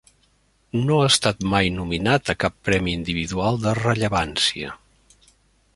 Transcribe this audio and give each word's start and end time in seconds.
No 0.87 0.95
ha 1.01 1.09
estat 1.09 1.45
mai 1.51 1.69
nominat 1.75 2.33
a 2.33 2.37
cap 2.45 2.57
premi 2.69 2.97
individual 3.01 3.61
de 3.67 3.75
rellevància. 3.83 4.77